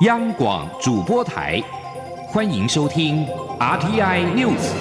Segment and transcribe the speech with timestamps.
[0.00, 1.62] 央广主播台，
[2.28, 3.26] 欢迎收听
[3.58, 4.72] RTI News。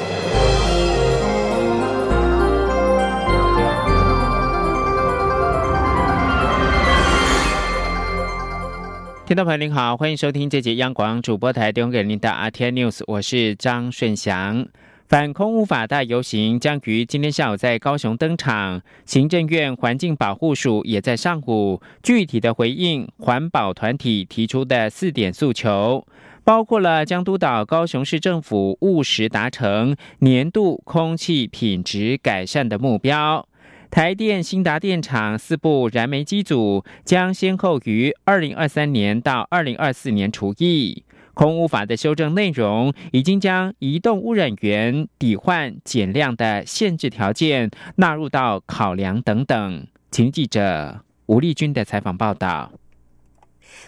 [9.25, 14.65] 听众朋友您好，欢迎收听这节央广主播台提供给您的 RTI News，我是张顺祥。
[15.09, 26.05] 反空污法大游行将于今天下午在高雄登场，行政院环境保护署也在上午具体的回应环保团体提出的四点诉求，
[26.43, 33.43] 包括了将督导高雄市政府务实达成年度空气品质改善的目标。
[33.89, 41.01] 台电新达电厂四部燃煤机组将先后于二零二三年到二零二四年除役。
[41.39, 49.87] 空污法的修正内容，已经将移动污染源抵换减量的限制条件纳入到考量等等。
[50.11, 52.73] 请记者吴丽君的采访报道。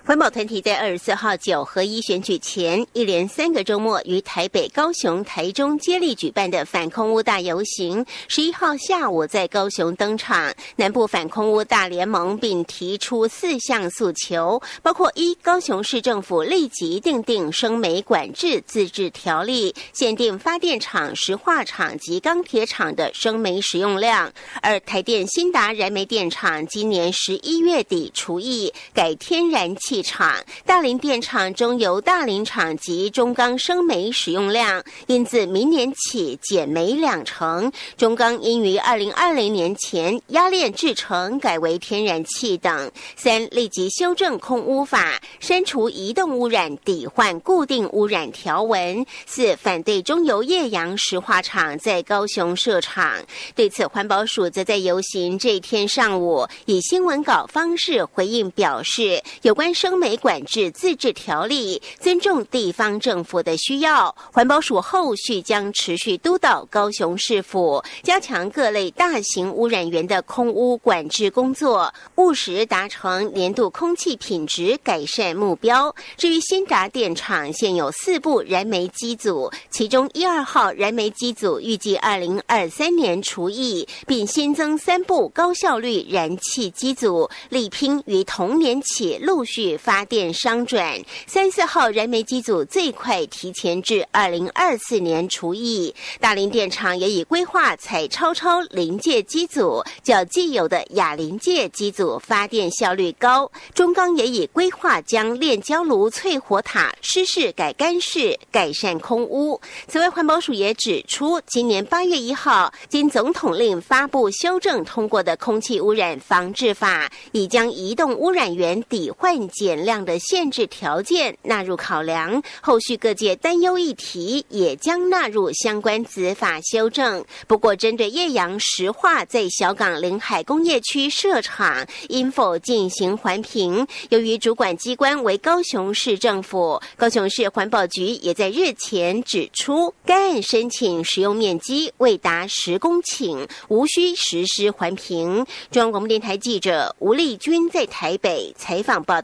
[0.04, 10.52] 环保团体在二十四号九合一选举前，一连三个周末于台北、高雄、台中接力举办的反空污大游行，十一号下午在高雄登场。
[10.76, 24.28] 南部反空污大联盟并提出四项诉求，包括一、高雄市政府立即订定生煤管制自治条例，限定发电厂、石化厂及钢铁厂的生煤使用量；
[24.62, 29.92] 二、台电新达燃煤电厂今年十一月底除役，改天然气。
[29.92, 37.70] 气厂大林电厂中油大林厂及中钢生煤使用量，因自明年起减煤两成。
[37.98, 42.90] 中钢应于二零二零年前压炼制成，改为天然气等。
[43.18, 49.06] 三立即修正空污法，删除移动污染抵换固定污染条文。
[49.26, 53.18] 四反对中油叶阳石化厂在高雄设厂。
[53.56, 59.61] 对此，环保署则在游行这天上午以新闻稿方式回应表示，有关。
[59.62, 75.96] 关生煤管制自治条例尊重地方政府的需要，环保署后续将持续督导高雄市府加强各类大型污染源的空污管制工作，务实达成年度空气品质改善目标。
[76.18, 89.78] 至于新达电厂，现有四部燃煤机组，其中一二号燃煤机组预计二零二三年除役，并新增三部高效率燃气机组，力拼于同年起陆续。
[89.78, 103.52] 发电商转三四号燃煤机组最快提前至二零二四年除役，大林电厂也已规划采超超临界机组，较既有的亚临界机组发电效率高。
[103.74, 109.60] 中钢也已规划将炼焦炉淬火塔湿式改干式，改善空污。
[109.88, 119.31] 此外，环保署也指出，今年八月一号经总统令发布修正通过的空气污染防治法，已将移动污染源抵换。
[119.50, 127.24] 减量的限制条件纳入考量，后续各界担忧议题也将纳入相关子法修正。
[127.48, 145.46] 不过，针对叶阳石化在小港临海工业区设厂应否进行环评，由于主管机关为高雄市政府，高雄市环保局也在日前指出，该案申请使用面积未达十公顷，无需实施环评。
[145.70, 149.21] 中央广播电台记者吴丽君在台北采访报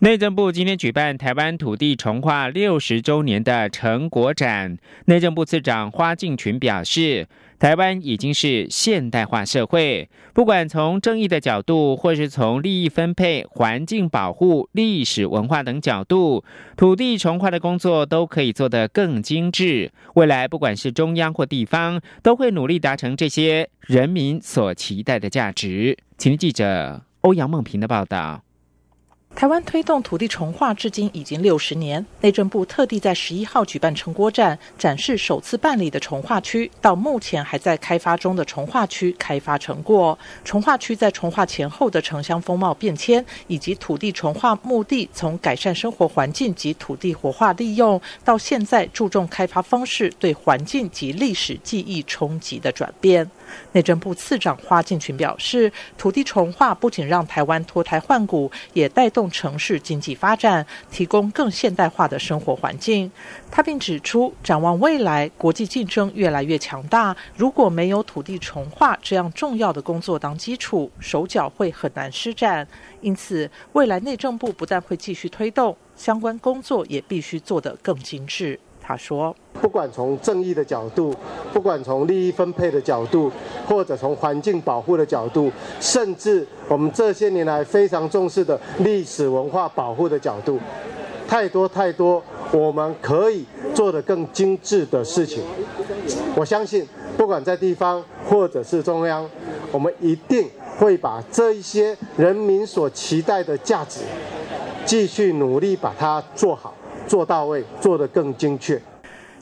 [0.00, 4.76] 内政部今天举办台湾土地重划六十周年的成果展。
[5.06, 7.26] 内政部次长花敬群表示，
[7.58, 16.44] 台湾已经是现代化社会，不管从正义的角度，或是从利益分配、环境保护、历史文化等角度，
[16.76, 19.90] 土地重划的工作都可以做得更精致。
[20.16, 25.96] 未来不管是中央或地方，都会努力达成这些人民所期待的价值。
[26.18, 28.42] 请记者欧阳梦平的报道。
[29.36, 40.16] 台湾推动土地重划至今已经六十年，内政部特地在十一号举办成果展，展示首次办理的重划区到目前还在开发中的重划区开发成果。
[40.44, 53.28] 重划区在重划前后的城乡风貌变迁，以及土地重划目的从改善生活环境及土地活化利用，到现在注重开发方式对环境及历史记忆冲击的转变。
[53.72, 63.10] 内政部次长花敬群表示，土地重划不仅让台湾脱胎换骨，也带动城市经济发展，提供更现代化的生活环境。
[63.50, 72.66] 他并指出，展望未来，国际竞争越来越强大，如果没有土地重划这样重要的工作当基础，手脚会很难施展。
[73.00, 78.58] 因此，未来内政部不但会继续推动相关工作，也必须做得更精致。
[78.80, 81.14] 他说：“不管从正义的角度，
[81.52, 83.30] 不管从利益分配的角度，
[83.66, 90.58] 或者从环境保护的角度，甚至我们这些年来非常重视的历史文化保护的角度，
[91.26, 92.22] 太多太多
[92.52, 95.42] 我们可以做的更精致的事情。
[96.36, 96.86] 我相信，
[97.16, 99.28] 不管在地方或者是中央，
[99.72, 100.48] 我们一定
[100.78, 104.00] 会把这一些人民所期待的价值。”
[104.86, 106.74] 继续努力把它做好、
[107.08, 108.78] 做到位、做得更精确。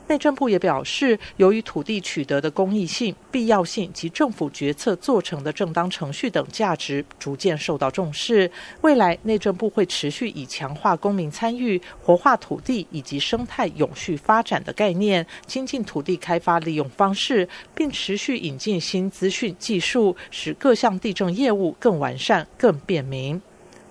[0.07, 8.49] 内政部也表示，由于土地取得的公益性、必要性及政府决策做成的正当程序等价值逐渐受到重视。
[8.81, 23.41] 未来内政部会持续以强化公民参与、活化土地以及生态永续发展的概念，精进土地开发利用方式，并持续引进新资讯技术，使各项地政业务更完善、更便民。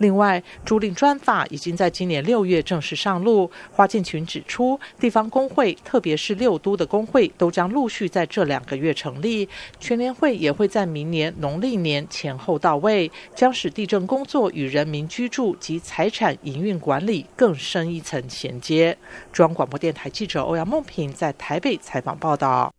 [0.02, 3.50] 另外，租赁专法已经在今年六月正式上路。
[3.70, 9.48] 花建群指出，地方工会，特别是六都的工会，都将陆续在这两个月成立。
[9.78, 18.98] 全联会也会在明年农历年前后到位，将使地震工作与人民居住及财产营运管理更深一层衔接。
[19.32, 22.72] 中央广播电台记者欧阳梦平在台北采访报道。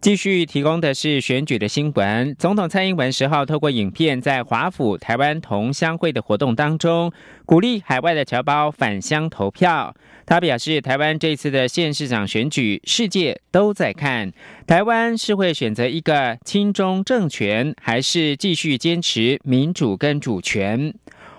[0.00, 2.34] 继续提供的是选举的新闻。
[2.38, 7.12] 总统蔡英文十号透过影片，在华府台湾同乡会的活动当中，
[7.44, 9.94] 鼓励海外的侨胞返乡投票。
[10.24, 14.32] 他表示，台湾这次的县市长选举，世界都在看，
[14.66, 20.94] 台湾是会选择一个亲中政权，还是继续坚持民主跟主权？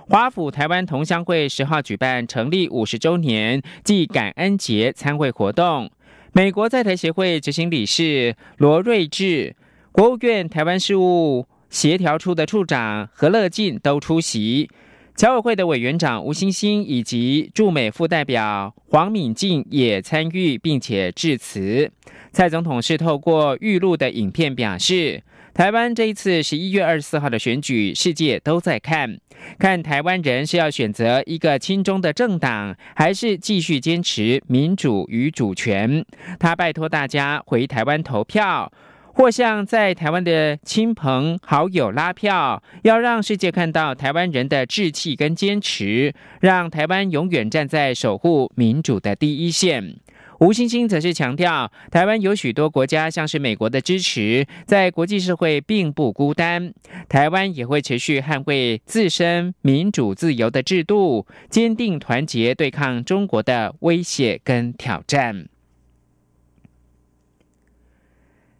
[0.07, 5.89] 华府台湾同乡会十号举办成立五十周年暨感恩节参会活动。
[6.33, 9.53] 美国在台协会执行理事罗瑞智、
[9.91, 14.69] 国务院台湾事务协调处的处长何乐进都出席。
[15.17, 21.91] 侨委会的委员长吴欣欣以及驻美副代表黄敏静也参与，并且致辞。
[22.31, 25.21] 蔡总统是透过预录的影片表示。
[25.53, 29.17] 台湾这一次十一月二十四号的选举，世界都在看，
[29.59, 36.05] 看台湾人是要选择一个亲中的政党，还是继续坚持民主与主权。
[36.39, 38.71] 他拜托大家回台湾投票，
[39.13, 49.97] 或向在台湾的亲朋好友拉票，要让世界看到台湾人的志气跟坚持，让台湾永远站在守护民主的第一线。
[50.41, 56.73] 吴欣欣则是强调，台湾有许多国家像是美国的支持，在国际社会并不孤单。
[57.07, 65.47] 台湾也会持续捍卫自身民主自由的制度，坚定团结对抗中国的威胁跟挑战。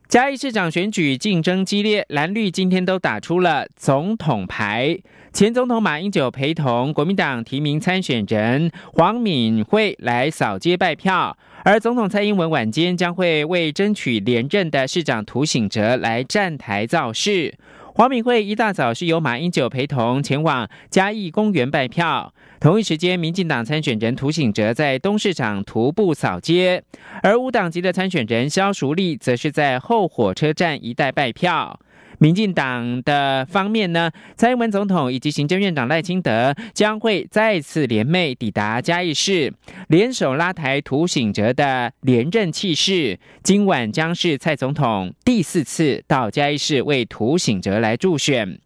[0.07, 4.99] 嘉义市长选举竞争激烈，蓝绿今天都打出了总统牌。
[5.33, 11.37] 前总统马英九陪同国民党提名参选人黄敏惠来扫街拜票。
[11.63, 17.55] 而总统蔡英文晚间将会为争取连任的市长涂醒哲来站台造势。
[17.93, 22.33] 黄敏惠一大早是由马英九陪同前往嘉义公园拜票。
[22.59, 26.83] 同一时间，民进党参选人涂醒哲在东市场徒步扫街，
[27.21, 31.79] 而无党籍的参选人肖淑丽则是在后火车站一带拜票。
[32.21, 39.51] 民进党的方面呢，蔡英文总统以及行政院长赖清德将会再次联袂抵达嘉义市，
[39.87, 43.19] 联手拉抬涂醒哲的连任气势。
[43.41, 48.59] 今晚将是蔡总统第四次到嘉义市为涂醒哲来助选。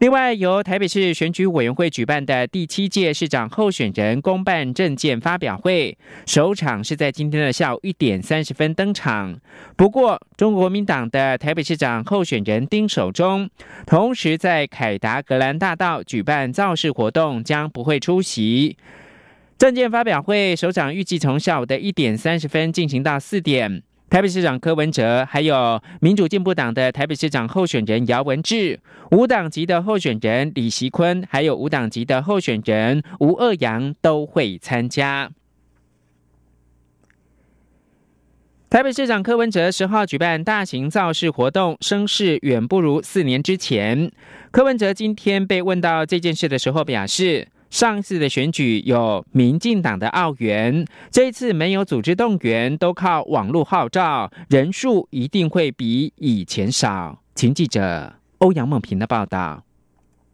[0.00, 9.36] 另外，由台北市选举委员会举办的第七届市长候选人公办证件发表会，首场是在今天的下午一点三十分登场。
[9.76, 13.50] 不过，中国国民党的台北市长候选人丁守中，
[13.86, 18.76] 同时在凯达格兰大道举办造势活动，将不会出席。
[19.58, 23.82] 证件发表会首场预计从下午的一点三十分进行到四点。
[24.10, 35.30] 台北市长柯文哲，还有民主进步党的台北市长候选人姚文智，无党籍的候选人李习坤，还有无党籍的候选人吴二阳都会参加。
[38.70, 44.10] 台北市长柯文哲十号举办大型造势活动，声势远不如四年之前。
[44.50, 47.48] 柯文哲今天被问到这件事的时候，表示。
[47.70, 57.22] 上次的选举有民进党的澳元，这一次没有组织动员，都靠网络号召，人数一定会比以前少。
[57.34, 59.62] 请记者欧阳梦平的报道。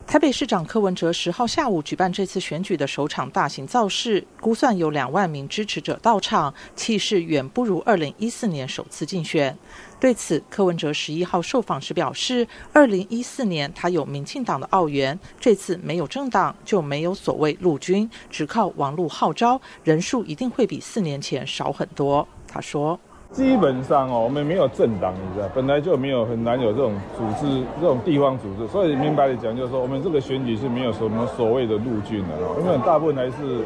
[0.07, 9.57] 台北市长柯文哲十号下午举办这次选举的首场大型造势，估算有两万名支持者到场，气势远不如二零一四年首次竞选。
[10.05, 22.29] 对此，柯文哲十一号受访时表示，二零一四年他有民进党的澳元，这次没有政党，就没有所谓陆军，只靠网络号召，人数一定会比四年前少很多。
[22.47, 23.01] 他说
[23.33, 28.69] ：“基本上哦，我们没有政党，你知道，本来就没有很难有这种组织，这种地方组织。
[28.71, 33.65] 所以明白的讲，就是说我们这个选举是没有什么所谓的陆军的哦，因为大部分还是。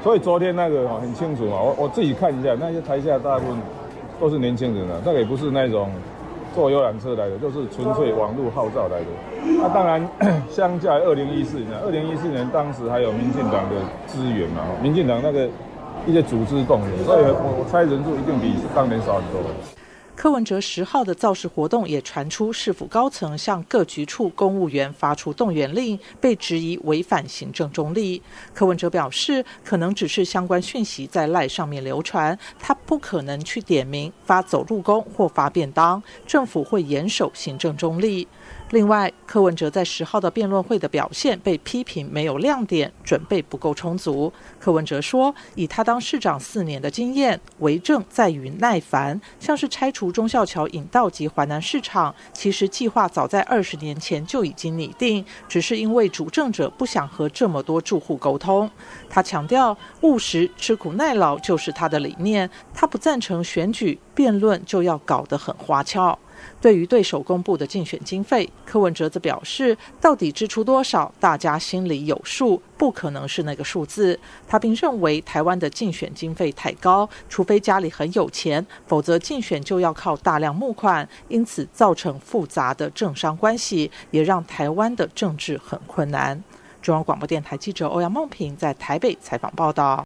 [0.00, 3.56] 所以昨天那个很清楚嘛，我我自己看一下，那些台下大部分
[4.20, 5.90] 都是年轻人啊，那个也不是那种。”
[6.54, 9.06] 坐游览车来的，就是纯粹网络号召来的。
[9.56, 10.06] 那当然，
[10.52, 13.76] 相较二零一四年，二零一四年当时还有民进党的
[14.06, 15.48] 资源嘛，民进党那个
[16.06, 19.40] 一些组织动员，所以我我猜人数一定比当年少很多。
[20.14, 28.22] 柯文哲十号的造势活动也传出市府高层向各局处公务员发出动员令，被质疑违反行政中立。
[28.54, 38.28] 柯文哲表示，可能只是相关讯息在赖上面流传，他不可能去点名发走路工或发便当，政府会严守行政中立。
[38.72, 44.32] 另外，柯文哲在十号的辩论会的表现被批评没有亮点，准备不够充足。
[44.58, 49.20] 柯文哲说，以他当市长四年的经验，为政在于耐烦。
[49.38, 58.70] 像是拆除忠孝桥引道及华南市场，其实计划早在二十年前就已经拟定，只是因为主政者不想和这么多住户沟通。
[59.10, 62.48] 他强调，务实、吃苦耐劳就是他的理念。
[62.72, 66.18] 他不赞成选举辩论就要搞得很花俏。
[66.60, 74.18] 对于对手公布的竞选经费，柯文哲则表示，到底支出多少，大家心里有数，不可能是那个数字。
[74.46, 86.42] 他并认为，台湾的竞选经费太高，除非家里很有钱，否则竞选就要靠大量募款，因此造成复杂的政商关系，也让台湾的政治很困难。
[86.80, 90.04] 中央广播电台记者欧阳梦平在台北采访报道。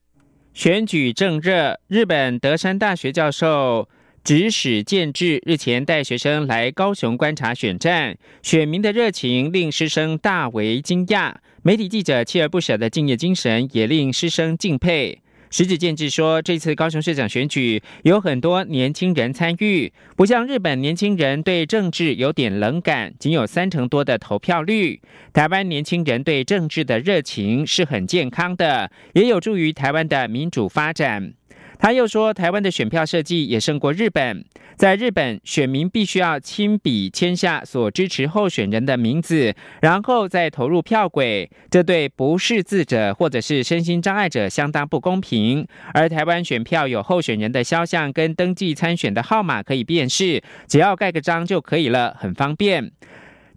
[0.52, 3.88] 选举正热，日本德山大学教授。
[4.26, 11.32] 指使建制日前带学生来高雄观察选战，选民的热情令师生大为惊讶。
[11.62, 15.20] 媒体记者锲而不舍的敬业精神也令师生敬佩。
[15.48, 25.00] 石指建制说，这次高雄市长选举有很多年轻人参与，不像日本年轻人对政治有点冷感，仅有三成多的投票率。
[25.32, 31.34] 台湾年轻人对政治的热情是很健康的，也有助于台湾的民主发展。
[31.78, 34.44] 他又说，台湾的选票设计也胜过日本。
[34.76, 45.66] 在日本，选民必须要亲笔签下所支持候选人的名字，然后再投入票轨，这对不识字者或者是身心障碍者相当不公平。
[45.94, 52.92] 而台湾选票有候选人的肖像跟登记参选的号码可以辨识，只要盖个章就可以了，很方便。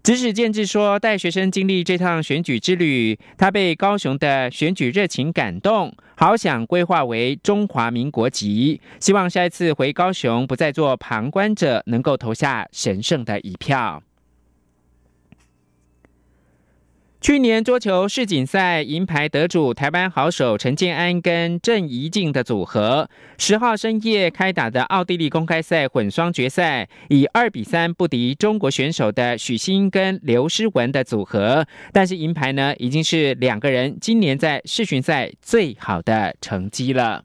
[0.02, 14.02] 指使建制说，带学生经历这趟选举之旅，他被高雄的选举热情感动，好想规划为中华民国籍，希望下一次回高雄不再做旁观者，能够投下神圣的一票。
[17.20, 31.66] 去年桌球世锦赛银牌得主台湾好手陈建安跟郑怡静的组合，十号深夜开打的奥地利公开赛混双决赛，以二比三不敌中国选手的许昕跟刘诗雯的组合。
[31.92, 37.24] 但是银牌呢，已经是两个人今年在世巡赛最好的成绩了。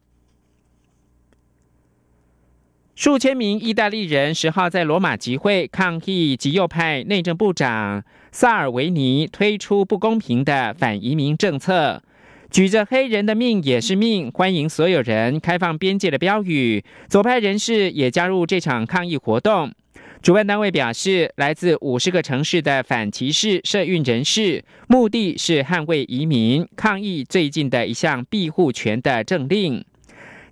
[2.96, 12.02] 数千名意大利人十号在罗马集会抗议极右派内政部长萨尔维尼推出不公平的反移民政策，
[12.50, 16.86] 举着“黑人的命也是命，欢迎所有人，开放边界”的标语。
[17.10, 19.74] 左派人士也加入这场抗议活动。
[20.22, 29.84] 主办单位表示，来自五十个城市的反歧视社运人士，目的是捍卫移民，抗议最近的一项庇护权的政令。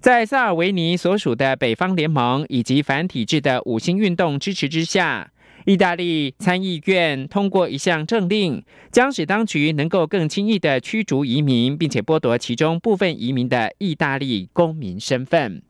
[0.03, 5.31] 在萨尔维尼所属的北方联盟以及反体制的五星运动支持之下，
[5.63, 15.61] 意大利参议院通过一项政令，将使当局能够更轻易的驱逐移民，并且剥夺其中部分移民的意大利公民身份。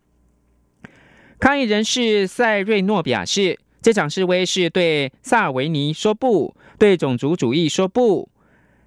[1.39, 8.27] 抗议人士塞瑞诺表示，这场示威是对萨尔维尼说不，对种族主义说不。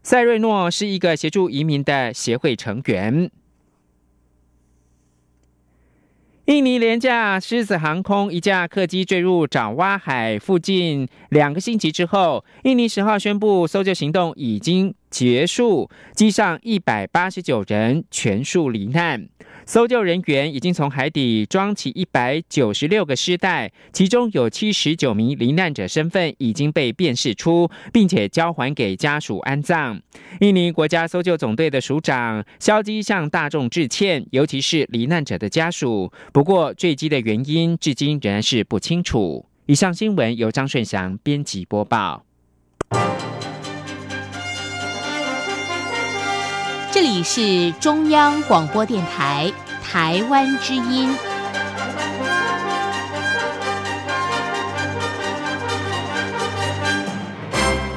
[0.03, 3.31] 塞瑞诺是一个协助移民的协会成员。
[6.47, 19.27] 印尼廉价狮子航空一架客机坠入爪哇海附近两个星期之后，印尼十号宣布搜救行动已经结束，机上一百八十九人全数罹难。
[19.67, 30.01] 搜救人员已经从海底装起一百九十六个尸袋，其中有七十九名罹难者身份已经被辨识出，并且交还给家属安葬。
[30.39, 36.13] 印尼国家搜救总队的署长肖基向大众致歉，尤其是罹难者的家属。
[36.33, 39.45] 不过，坠机的原因至今仍然是不清楚。
[39.67, 42.25] 以上新闻由张顺祥编辑播报。
[46.97, 49.53] 这里是中央广播电台
[49.85, 51.15] 台湾之音。